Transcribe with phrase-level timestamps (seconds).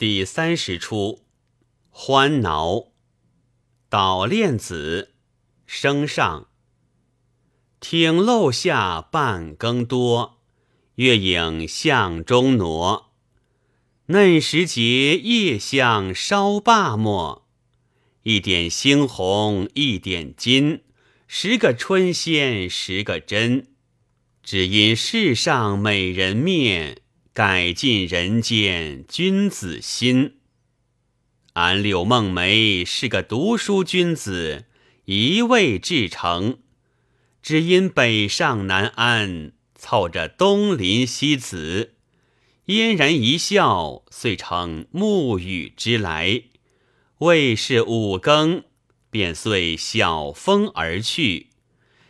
[0.00, 1.26] 第三十出，
[1.90, 2.92] 欢挠，
[3.90, 5.12] 捣练子，
[5.66, 6.48] 升上。
[7.80, 10.38] 听漏下半更多，
[10.94, 13.12] 月影向中挪。
[14.06, 17.46] 嫩时节夜香烧罢末，
[18.22, 20.80] 一点猩红一点金，
[21.26, 23.66] 十个春仙十个真，
[24.42, 27.02] 只因世上美人面。
[27.42, 30.40] 改尽人间君子心。
[31.54, 34.66] 俺柳梦梅是个读书君子，
[35.06, 36.58] 一味至诚。
[37.40, 41.94] 只因北上南安，凑着东邻西子，
[42.66, 46.42] 嫣然一笑，遂成暮雨之来。
[47.20, 48.64] 未是五更，
[49.10, 51.46] 便遂晓风而去。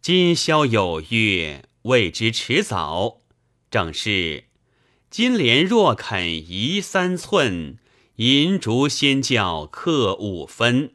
[0.00, 3.20] 今宵有月，谓之迟早，
[3.70, 4.46] 正是。
[5.12, 7.76] 金莲若肯移三寸，
[8.16, 10.94] 银烛先教刻五分，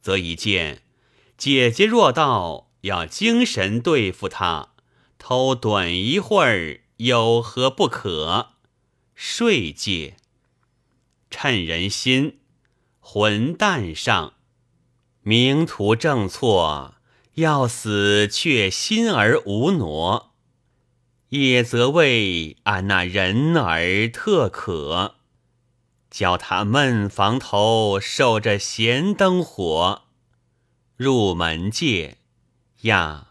[0.00, 0.80] 则一见
[1.36, 4.70] 姐姐若到，要精神对付他，
[5.18, 8.52] 偷盹一会儿有何不可？
[9.14, 10.16] 睡戒，
[11.28, 12.38] 趁人心，
[12.98, 14.32] 魂淡上，
[15.20, 16.94] 名图正错，
[17.34, 20.33] 要死却心而无挪。
[21.30, 25.16] 也则为俺那人儿特可，
[26.10, 30.02] 教他闷房头守着闲灯火，
[30.96, 32.18] 入门界
[32.82, 33.28] 呀，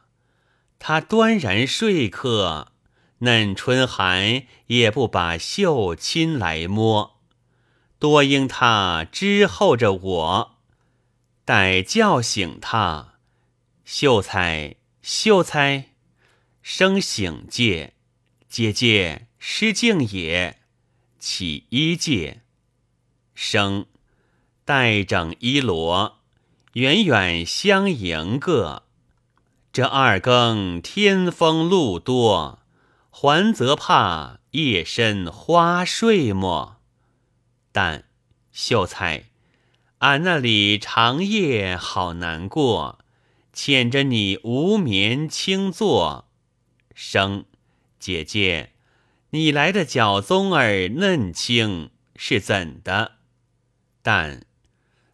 [0.80, 2.74] 他端然睡客，
[3.20, 7.22] 嫩春寒也不把绣亲来摸，
[8.00, 10.58] 多应他之后着我，
[11.46, 13.14] 待叫醒他，
[13.86, 15.93] 秀才，秀才。
[16.64, 17.92] 生醒戒，
[18.48, 20.62] 姐姐失敬也。
[21.20, 22.42] 起衣戒，
[23.36, 23.86] 生
[24.64, 26.20] 待整衣罗，
[26.74, 28.84] 远远相迎个。
[29.74, 32.60] 这二更天风露多，
[33.12, 36.78] 还则怕夜深花睡么？
[37.74, 38.06] 但
[38.54, 39.26] 秀才，
[39.98, 43.00] 俺那里长夜好难过，
[43.54, 46.30] 遣着你无眠轻坐。
[46.94, 47.46] 生，
[48.00, 48.72] 姐姐，
[49.32, 53.14] 你来的脚棕儿嫩青是怎的？
[54.02, 54.46] 但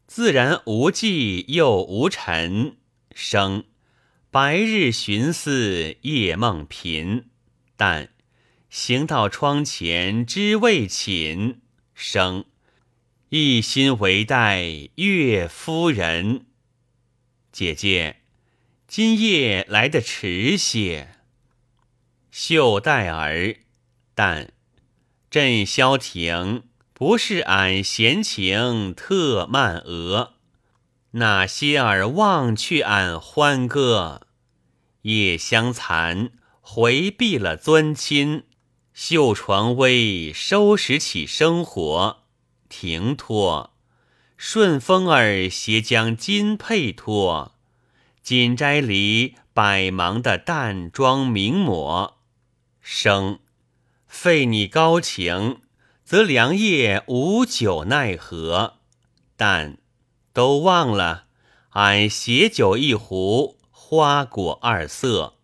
[0.07, 2.78] 自然无忌又无尘。
[3.13, 3.66] 生，
[4.31, 7.29] 白日寻思夜梦频。
[7.78, 8.09] 但
[8.69, 11.62] 行到窗前知未寝。
[11.94, 12.45] 生，
[13.29, 16.45] 一心唯待岳夫人。
[17.51, 18.22] 姐姐，
[18.88, 21.19] 今夜来的迟些。
[22.41, 23.57] 秀带儿，
[24.16, 24.53] 但
[25.29, 26.63] 朕消停，
[26.94, 30.35] 不是俺闲情特慢额。
[31.11, 34.22] 那些儿忘去俺欢歌，
[35.01, 36.29] 夜相残，
[36.61, 38.45] 回避了尊亲。
[38.94, 42.23] 绣床微，收拾起生活，
[42.69, 43.73] 停脱。
[44.38, 47.56] 顺风儿携将金佩托，
[48.23, 52.16] 锦斋里百忙的淡妆明抹。
[52.81, 53.40] 生，
[54.07, 55.62] 废你高情，
[56.03, 58.79] 则良夜无酒奈何？
[59.35, 59.78] 但
[60.34, 61.25] 都忘了，
[61.72, 65.35] 俺携酒一壶，花果二色，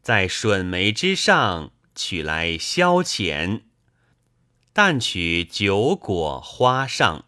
[0.00, 3.62] 在笋梅之上取来消遣。
[4.72, 7.26] 但取酒果花上，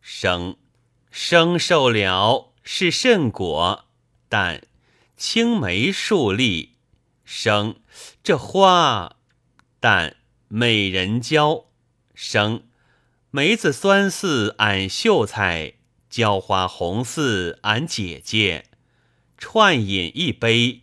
[0.00, 0.56] 生
[1.10, 3.84] 生受了是甚果？
[4.28, 4.62] 但
[5.16, 6.76] 青梅树立。
[7.24, 7.76] 生，
[8.22, 9.16] 这花，
[9.80, 10.16] 但
[10.48, 11.66] 美人娇。
[12.14, 12.64] 生，
[13.30, 15.74] 梅子酸似俺秀才，
[16.10, 18.66] 娇花红似俺姐姐。
[19.36, 20.82] 串饮一杯，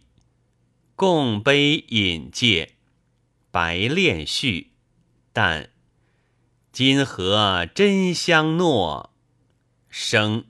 [0.96, 2.76] 共杯饮戒，
[3.52, 4.72] 白练续。
[5.34, 5.70] 但
[6.72, 9.10] 今何真香糯？
[9.90, 10.46] 生，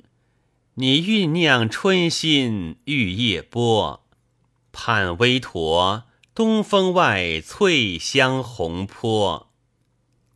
[0.75, 4.05] 你酝酿春心玉叶波。
[4.71, 6.03] 盼微驼，
[6.35, 9.53] 东风外翠香红坡，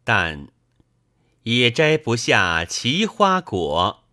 [0.05, 0.47] 但
[1.43, 4.05] 也摘不下奇花果。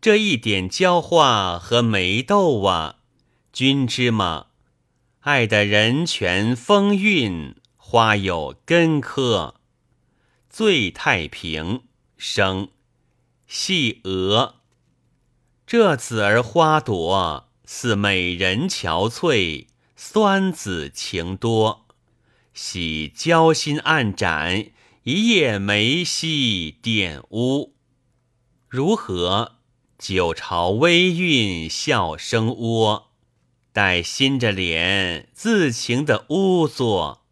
[0.00, 2.96] 这一点娇花和梅豆啊，
[3.52, 4.46] 君知吗？
[5.20, 9.60] 爱的人权风韵，花有根科，
[10.50, 11.84] 最太平
[12.16, 12.70] 生
[13.46, 14.56] 细娥。
[15.64, 17.44] 这子儿花朵。
[17.70, 19.66] 似美人憔悴，
[20.00, 21.88] 酸子情多，
[22.54, 24.66] 喜交心暗展，
[25.02, 27.74] 一夜梅溪点污。
[28.68, 29.56] 如何？
[29.98, 33.10] 九朝微韵笑声窝，
[33.72, 37.24] 待新着脸自情的乌作。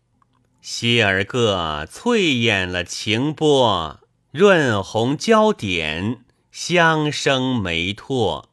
[0.60, 4.00] 歇儿个翠眼了情波，
[4.32, 8.46] 润红娇点香生眉唾。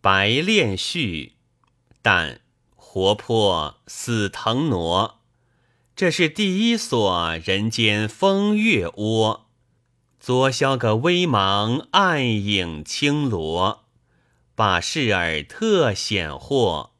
[0.00, 1.34] 白练絮，
[2.02, 2.40] 但
[2.96, 5.20] 活泼似藤挪。
[5.94, 9.50] 这是第一所人间风月窝。
[10.18, 13.84] 昨宵个微茫暗影轻罗，
[14.54, 16.92] 把事儿特显惑。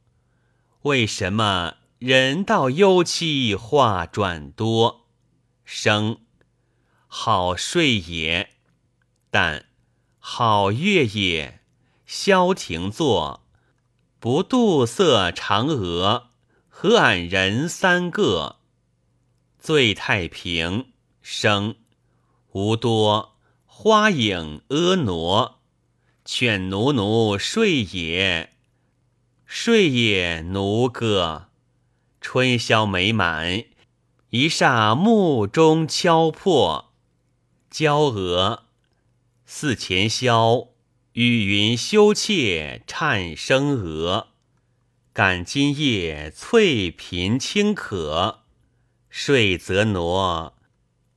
[0.82, 5.06] 为什么人道幽期话转多？
[5.64, 6.18] 生
[7.06, 8.50] 好睡也，
[9.30, 9.64] 但
[10.18, 11.60] 好月也。
[12.04, 13.45] 消停坐，
[14.18, 16.28] 不度色嫦娥，
[16.68, 18.56] 和俺人三个。
[19.58, 21.76] 醉太平生。
[22.52, 23.36] 无多
[23.66, 25.56] 花影婀娜，
[26.24, 28.54] 劝奴奴睡也，
[29.44, 31.48] 睡也奴歌。
[32.20, 33.64] 春宵美满，
[34.30, 36.92] 一霎目中敲破。
[37.70, 38.64] 娇娥
[39.44, 40.68] 似前宵，
[41.16, 44.26] 雨云羞怯颤声娥。
[45.14, 48.40] 感今夜翠贫轻可，
[49.08, 50.58] 睡则挪。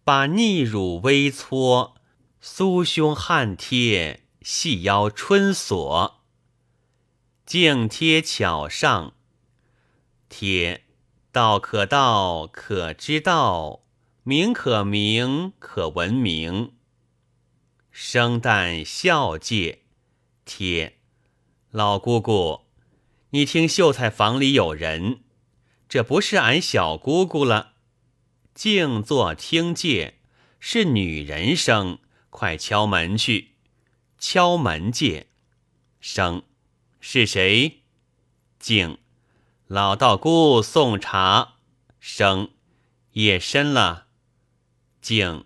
[0.06, 1.98] 把逆乳微搓，
[2.42, 6.22] 酥胸汗贴，细腰春锁。
[7.45, 9.16] 镜贴巧上，
[10.30, 10.86] 贴
[11.34, 13.81] 道可道，可知道；
[14.24, 16.72] 名可名，可闻名。
[17.92, 19.80] 生旦孝介，
[20.50, 20.98] 贴
[21.69, 22.62] 老姑姑，
[23.30, 25.22] 你听秀才房里有人，
[25.88, 27.74] 这不是俺小姑姑了。
[28.56, 30.16] 静坐听戒，
[30.60, 32.00] 是女人声，
[32.31, 33.51] 快敲门去。
[34.18, 35.28] 敲门戒，
[36.01, 36.42] 声
[37.00, 37.84] 是谁？
[38.57, 38.98] 静，
[39.68, 41.57] 老道姑送茶。
[42.00, 42.50] 声
[43.12, 44.07] 夜深了。
[45.00, 45.45] 静，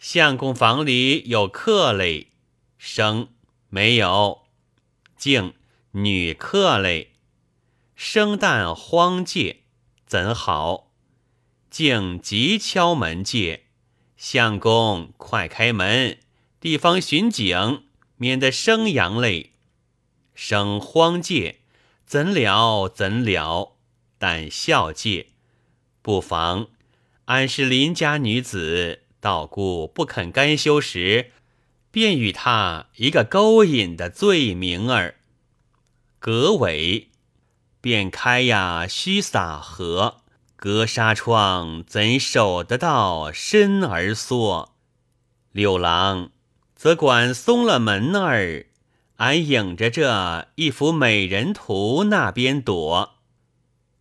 [0.00, 2.32] 相公房里有客嘞。
[2.76, 3.28] 声
[3.68, 4.39] 没有。
[5.20, 5.52] 静，
[5.90, 7.12] 女客类。
[7.94, 9.64] 生旦荒界，
[10.06, 10.94] 怎好？
[11.68, 13.64] 竟急敲门戒，
[14.16, 16.16] 相公快开门，
[16.58, 17.82] 地方巡警，
[18.16, 19.52] 免得生阳泪。
[20.34, 21.60] 生荒界，
[22.06, 23.76] 怎了怎了？
[24.16, 25.26] 但孝戒，
[26.00, 26.68] 不妨。
[27.26, 31.32] 俺是邻家女子，道姑不肯甘休时，
[31.90, 35.16] 便与他一个勾引的罪名儿。
[36.18, 37.10] 隔尾，
[37.80, 40.18] 便开呀，须撒河。
[40.56, 44.74] 隔纱窗怎守得到身儿缩？
[45.52, 46.32] 六郎
[46.76, 48.66] 则管松了门儿，
[49.16, 53.14] 俺影着这一幅美人图那边躲。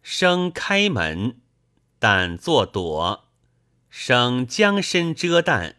[0.03, 1.39] 生开门，
[1.97, 3.29] 但作躲；
[3.89, 5.77] 生将身遮弹，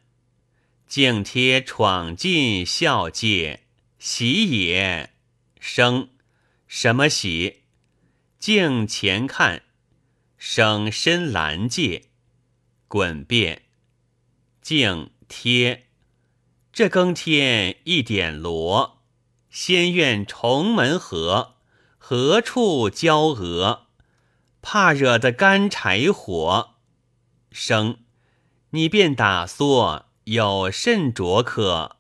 [0.91, 3.61] 竟贴闯进孝界
[4.01, 5.13] 喜也。
[5.61, 6.09] 生
[6.67, 7.63] 什么喜？
[8.41, 9.63] 镜前看。
[10.37, 12.07] 生深蓝界，
[12.89, 13.63] 滚变，
[14.61, 15.87] 静贴。
[16.73, 19.05] 这更天一点罗，
[19.49, 21.55] 仙愿重门合，
[21.99, 23.87] 何处娇娥？
[24.61, 26.75] 怕惹得干柴火。
[27.53, 28.01] 生，
[28.71, 31.97] 你便打缩，有甚着可？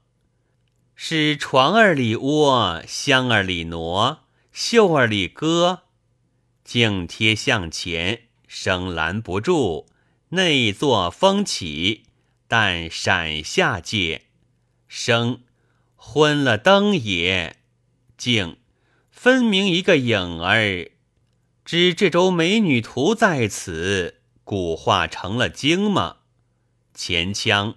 [0.94, 4.20] 是床儿里窝，香儿里挪，
[4.52, 5.80] 袖儿里搁，
[6.62, 8.28] 镜贴向前。
[8.46, 9.88] 生拦不住，
[10.28, 12.04] 内作风起，
[12.46, 14.26] 但闪下界。
[14.87, 15.40] 生
[15.96, 17.56] 昏了灯也，
[18.16, 18.58] 静
[19.10, 20.92] 分明一个影儿。
[21.64, 26.18] 知这周美女图在此，古画成了精吗？
[26.94, 27.75] 前腔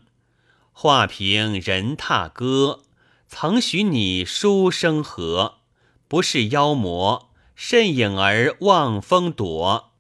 [0.74, 2.84] 画屏人踏歌，
[3.28, 5.60] 曾许你书生和，
[6.08, 9.94] 不是妖魔，甚影儿望风躲。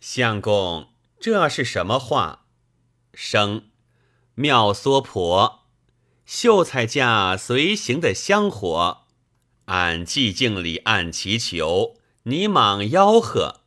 [0.00, 0.88] 相公，
[1.20, 2.46] 这是什么话？
[3.12, 3.66] 生
[4.36, 5.66] 妙娑婆，
[6.24, 9.02] 秀才家随行的香火，
[9.66, 13.60] 俺寂静里暗祈求，你莽吆喝。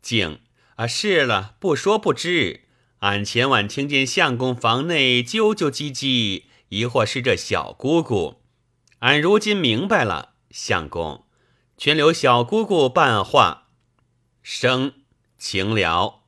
[0.00, 0.40] 静
[0.76, 2.67] 啊，是了，不说不知。
[3.00, 8.42] 俺前晚听见相公房内啾啾唧唧，疑惑是这小姑姑。
[9.00, 11.24] 俺如今明白了，相公，
[11.76, 13.68] 全留小姑姑办话。
[14.42, 14.92] 生。
[15.40, 16.22] 情了，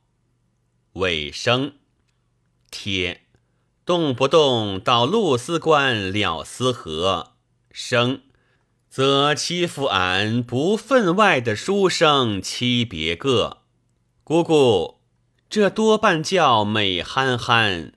[0.93, 1.73] 尾声，
[2.69, 3.25] 贴，
[3.83, 7.33] 动不动到露丝关了丝河。
[7.73, 8.21] 生，
[8.89, 13.63] 则欺负俺不分外的书生妻别个。
[14.23, 15.00] 姑姑，
[15.51, 17.91] 这多半叫美憨憨，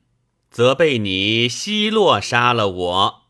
[0.50, 3.23] 则被你奚落杀了我。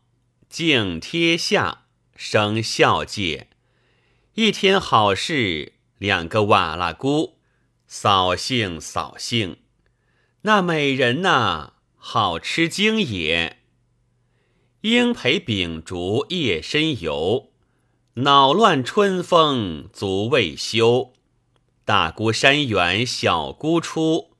[0.49, 1.83] 敬天下，
[2.15, 3.49] 生孝戒。
[4.33, 7.37] 一天好事，两个瓦剌姑，
[7.85, 9.57] 扫兴扫兴。
[10.41, 13.59] 那美人呐，好吃惊也。
[14.81, 17.51] 应陪秉烛夜深游，
[18.15, 21.13] 恼乱春风足未休。
[21.85, 24.31] 大姑山远小姑出，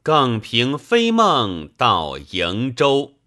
[0.00, 3.17] 更凭飞梦到瀛洲。